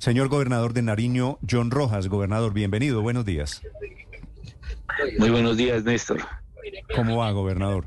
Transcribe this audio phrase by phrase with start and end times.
[0.00, 3.60] Señor gobernador de Nariño, John Rojas, gobernador, bienvenido, buenos días.
[5.18, 6.22] Muy buenos días, Néstor.
[6.96, 7.84] ¿Cómo va, gobernador?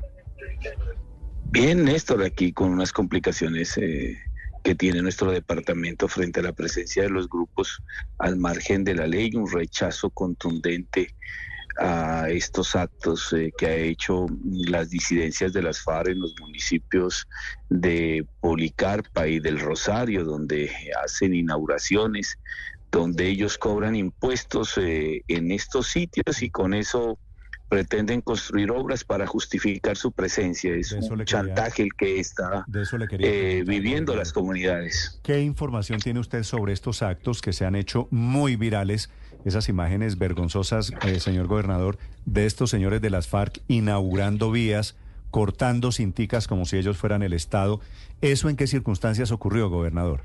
[1.46, 4.16] Bien, Néstor, aquí con unas complicaciones eh,
[4.62, 7.82] que tiene nuestro departamento frente a la presencia de los grupos
[8.18, 11.16] al margen de la ley, un rechazo contundente
[11.78, 17.26] a estos actos eh, que ha hecho las disidencias de las FARC en los municipios
[17.68, 20.70] de Policarpa y del Rosario, donde
[21.02, 22.38] hacen inauguraciones,
[22.90, 27.18] donde ellos cobran impuestos eh, en estos sitios y con eso
[27.68, 30.74] pretenden construir obras para justificar su presencia.
[30.74, 32.64] Es un chantaje el que está
[33.18, 35.18] eh, viviendo las comunidades.
[35.24, 39.10] ¿Qué información tiene usted sobre estos actos que se han hecho muy virales?
[39.44, 44.96] Esas imágenes vergonzosas, eh, señor gobernador, de estos señores de las FARC inaugurando vías,
[45.30, 47.80] cortando cinticas como si ellos fueran el Estado.
[48.20, 50.22] ¿Eso en qué circunstancias ocurrió, gobernador?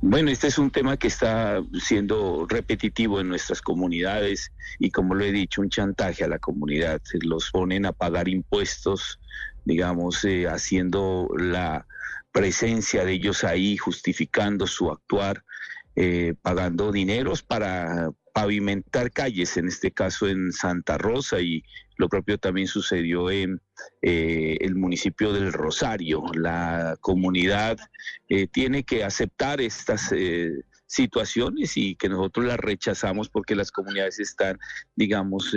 [0.00, 5.24] Bueno, este es un tema que está siendo repetitivo en nuestras comunidades y como lo
[5.24, 7.00] he dicho, un chantaje a la comunidad.
[7.22, 9.18] Los ponen a pagar impuestos,
[9.64, 11.86] digamos, eh, haciendo la
[12.30, 15.42] presencia de ellos ahí, justificando su actuar,
[15.96, 21.64] eh, pagando dineros para pavimentar calles, en este caso en Santa Rosa y
[21.96, 23.60] lo propio también sucedió en
[24.02, 26.22] eh, el municipio del Rosario.
[26.34, 27.78] La comunidad
[28.28, 30.50] eh, tiene que aceptar estas eh,
[30.86, 34.58] situaciones y que nosotros las rechazamos porque las comunidades están,
[34.94, 35.56] digamos,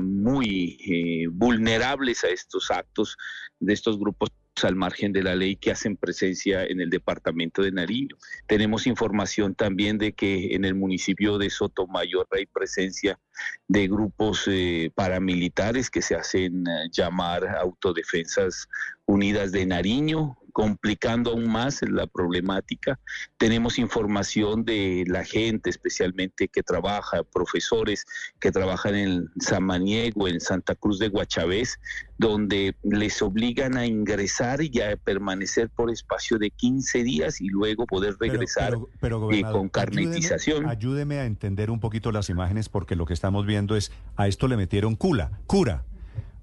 [0.00, 3.16] muy vulnerables a estos actos
[3.58, 4.28] de estos grupos
[4.64, 8.16] al margen de la ley que hacen presencia en el departamento de Nariño.
[8.46, 13.18] Tenemos información también de que en el municipio de Sotomayor hay presencia
[13.66, 18.68] de grupos eh, paramilitares que se hacen eh, llamar Autodefensas
[19.06, 22.98] Unidas de Nariño, complicando aún más la problemática.
[23.36, 28.04] Tenemos información de la gente, especialmente que trabaja, profesores
[28.40, 31.78] que trabajan en Samaniego, en Santa Cruz de Guachavés,
[32.18, 37.86] donde les obligan a ingresar y a permanecer por espacio de 15 días y luego
[37.86, 40.66] poder regresar eh, con carnetización.
[40.66, 44.26] Ayúdeme, ayúdeme a entender un poquito las imágenes porque lo que estamos viendo es a
[44.26, 45.84] esto le metieron cula, cura.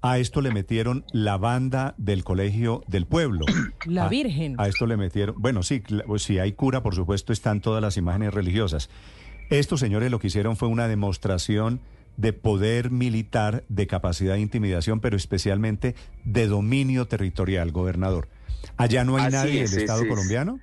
[0.08, 3.44] A esto le metieron la banda del colegio del pueblo.
[3.86, 4.54] La Virgen.
[4.56, 7.96] A, esto le metieron, bueno, sí, pues, si hay cura, por supuesto, están todas las
[7.96, 8.88] imágenes religiosas.
[9.50, 11.80] Estos señores lo que hicieron fue una demostración
[12.16, 18.28] de poder militar, de capacidad de intimidación, pero especialmente de dominio territorial, gobernador.
[18.76, 20.60] ¿Allá no hay nadie del Estado colombiano?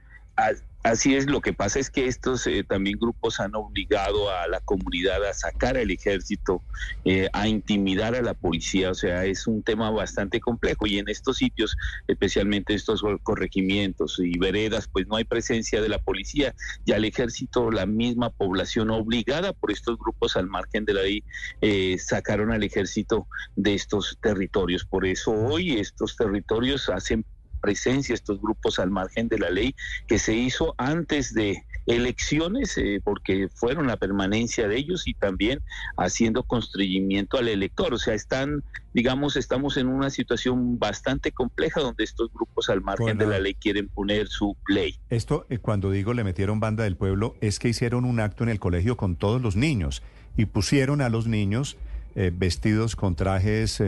[0.83, 4.59] Así es, lo que pasa es que estos eh, también grupos han obligado a la
[4.59, 6.61] comunidad a sacar al ejército,
[7.05, 11.07] eh, a intimidar a la policía, o sea, es un tema bastante complejo y en
[11.07, 11.77] estos sitios,
[12.07, 17.71] especialmente estos corregimientos y veredas, pues no hay presencia de la policía y al ejército,
[17.71, 21.23] la misma población obligada por estos grupos al margen de la ley,
[21.61, 24.83] eh, sacaron al ejército de estos territorios.
[24.83, 27.23] Por eso hoy estos territorios hacen
[27.63, 29.73] presencia estos grupos al margen de la ley
[30.05, 35.61] que se hizo antes de elecciones eh, porque fueron la permanencia de ellos y también
[35.97, 37.93] haciendo constreñimiento al elector.
[37.93, 38.63] O sea, están,
[38.93, 43.53] digamos, estamos en una situación bastante compleja donde estos grupos al margen de la ley
[43.53, 44.97] quieren poner su ley.
[45.09, 48.49] Esto, eh, cuando digo le metieron banda del pueblo, es que hicieron un acto en
[48.49, 50.03] el colegio con todos los niños
[50.35, 51.77] y pusieron a los niños
[52.15, 53.81] eh, vestidos con trajes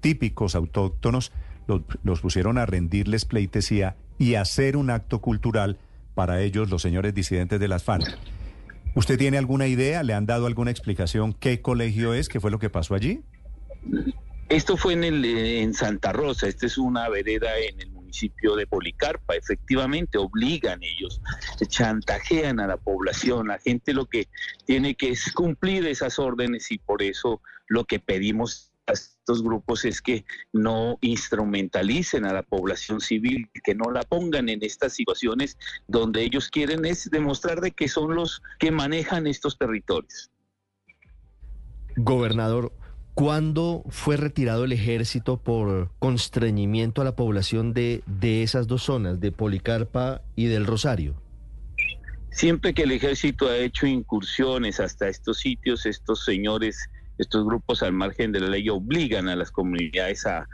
[0.00, 1.32] típicos autóctonos
[2.02, 5.78] los, pusieron a rendirles pleitesía y hacer un acto cultural
[6.14, 8.18] para ellos, los señores disidentes de las FARC.
[8.94, 10.02] ¿Usted tiene alguna idea?
[10.02, 12.28] ¿Le han dado alguna explicación qué colegio es?
[12.28, 13.22] ¿Qué fue lo que pasó allí?
[14.48, 18.66] Esto fue en, el, en Santa Rosa, esta es una vereda en el municipio de
[18.66, 19.36] Policarpa.
[19.36, 21.20] Efectivamente, obligan ellos,
[21.68, 23.46] chantajean a la población.
[23.46, 24.26] La gente lo que
[24.66, 30.00] tiene que es cumplir esas órdenes y por eso lo que pedimos estos grupos es
[30.02, 35.56] que no instrumentalicen a la población civil, que no la pongan en estas situaciones
[35.86, 40.30] donde ellos quieren es demostrar de que son los que manejan estos territorios.
[41.96, 42.72] Gobernador,
[43.14, 49.20] ¿cuándo fue retirado el ejército por constreñimiento a la población de, de esas dos zonas,
[49.20, 51.20] de Policarpa y del Rosario?
[52.30, 56.88] Siempre que el ejército ha hecho incursiones hasta estos sitios, estos señores
[57.20, 60.48] estos grupos al margen de la ley obligan a las comunidades a,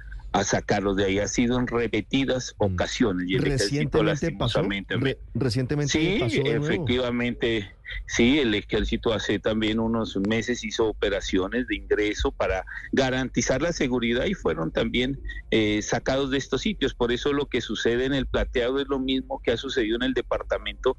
[0.45, 1.19] sacarlos de ahí.
[1.19, 2.65] Ha sido en repetidas mm.
[2.65, 5.17] ocasiones y el ejército lastimosamente...
[5.33, 7.75] recientemente sí, efectivamente,
[8.07, 14.27] sí, el ejército hace también unos meses hizo operaciones de ingreso para garantizar la seguridad
[14.27, 15.19] y fueron también
[15.51, 16.93] eh, sacados de estos sitios.
[16.93, 20.03] Por eso lo que sucede en el plateado es lo mismo que ha sucedido en
[20.03, 20.99] el departamento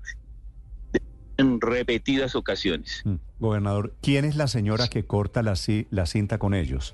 [1.37, 3.01] en repetidas ocasiones.
[3.05, 3.15] Mm.
[3.39, 5.53] Gobernador, ¿quién es la señora que corta la,
[5.89, 6.93] la cinta con ellos?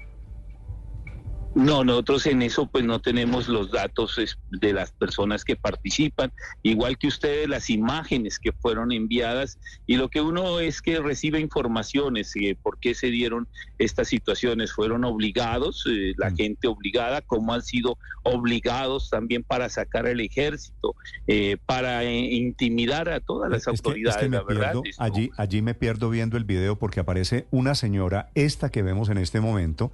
[1.56, 4.20] No, nosotros en eso pues no tenemos los datos
[4.50, 6.32] de las personas que participan,
[6.64, 11.40] igual que ustedes las imágenes que fueron enviadas y lo que uno es que recibe
[11.40, 13.48] informaciones de por qué se dieron
[13.78, 16.38] estas situaciones, fueron obligados, eh, la mm.
[16.38, 20.96] gente obligada, cómo han sido obligados también para sacar al ejército,
[21.28, 24.74] eh, para eh, intimidar a todas las autoridades, la verdad.
[24.98, 29.20] allí, allí me pierdo viendo el video porque aparece una señora, esta que vemos en
[29.20, 29.92] este momento,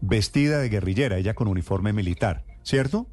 [0.00, 3.06] vestida de guerrillera, ella con uniforme militar, ¿cierto?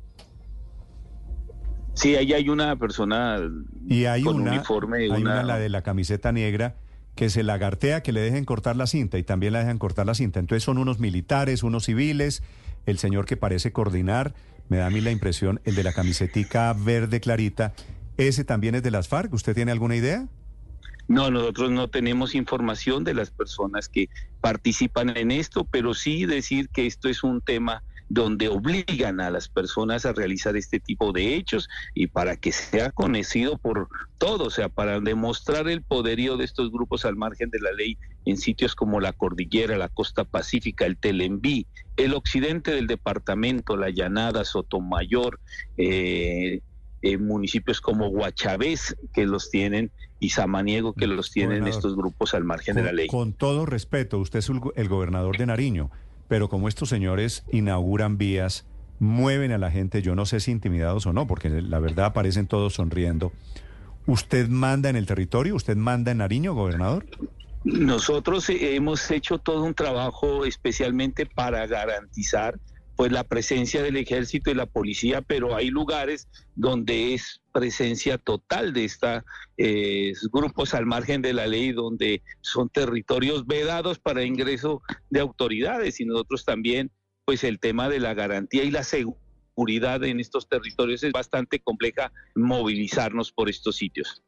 [1.93, 3.39] Sí, ahí hay una persona
[3.87, 4.97] y hay con una, uniforme.
[4.97, 5.43] Hay una...
[5.43, 6.75] la de la camiseta negra,
[7.15, 10.13] que se lagartea que le dejen cortar la cinta y también la dejan cortar la
[10.13, 10.39] cinta.
[10.39, 12.43] Entonces son unos militares, unos civiles,
[12.85, 14.33] el señor que parece coordinar,
[14.67, 17.73] me da a mí la impresión, el de la camisetica verde clarita,
[18.17, 20.27] ese también es de las FARC, ¿usted tiene alguna idea?
[21.07, 24.09] No, nosotros no tenemos información de las personas que
[24.41, 29.49] participan en esto, pero sí decir que esto es un tema donde obligan a las
[29.49, 34.51] personas a realizar este tipo de hechos y para que sea conocido por todos, o
[34.51, 38.75] sea, para demostrar el poderío de estos grupos al margen de la ley en sitios
[38.75, 41.67] como la Cordillera, la Costa Pacífica, el Telenví,
[41.97, 45.39] el occidente del departamento, la Llanada, Sotomayor,
[45.77, 46.61] eh,
[47.19, 52.75] municipios como Guachavés, que los tienen, y Samaniego, que los tienen estos grupos al margen
[52.75, 53.07] de la ley.
[53.07, 55.91] Con todo respeto, usted es el gobernador de Nariño,
[56.27, 58.65] pero como estos señores inauguran vías,
[58.99, 62.47] mueven a la gente, yo no sé si intimidados o no, porque la verdad aparecen
[62.47, 63.31] todos sonriendo.
[64.07, 65.55] ¿Usted manda en el territorio?
[65.55, 67.05] ¿Usted manda en Nariño, gobernador?
[67.63, 72.59] Nosotros hemos hecho todo un trabajo especialmente para garantizar
[72.95, 78.73] pues la presencia del ejército y la policía, pero hay lugares donde es presencia total
[78.73, 79.23] de estos
[79.57, 85.99] eh, grupos al margen de la ley, donde son territorios vedados para ingreso de autoridades
[85.99, 86.91] y nosotros también,
[87.25, 92.11] pues el tema de la garantía y la seguridad en estos territorios es bastante compleja
[92.35, 94.23] movilizarnos por estos sitios.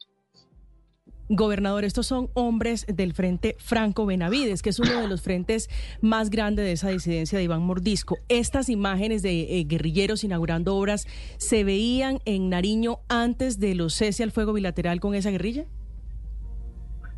[1.30, 5.70] Gobernador, estos son hombres del Frente Franco Benavides, que es uno de los frentes
[6.00, 8.18] más grandes de esa disidencia de Iván Mordisco.
[8.30, 11.06] Estas imágenes de eh, guerrilleros inaugurando obras,
[11.38, 15.66] ¿se veían en Nariño antes de los cese al fuego bilateral con esa guerrilla?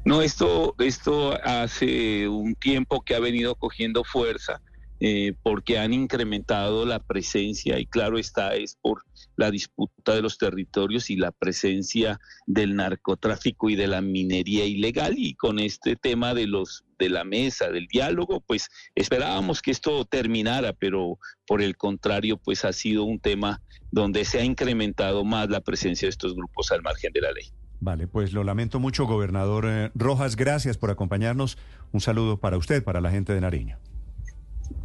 [0.06, 4.60] No, esto, esto hace un tiempo que ha venido cogiendo fuerza.
[5.02, 9.04] Eh, porque han incrementado la presencia y claro está, es por
[9.38, 15.14] la disputa de los territorios y la presencia del narcotráfico y de la minería ilegal
[15.18, 20.04] y con este tema de los de la mesa, del diálogo, pues esperábamos que esto
[20.04, 21.18] terminara, pero
[21.48, 26.08] por el contrario, pues ha sido un tema donde se ha incrementado más la presencia
[26.08, 27.46] de estos grupos al margen de la ley.
[27.80, 31.58] Vale, pues lo lamento mucho, gobernador eh, Rojas, gracias por acompañarnos.
[31.94, 33.78] Un saludo para usted, para la gente de Nariño.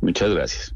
[0.01, 0.75] Muchas gracias.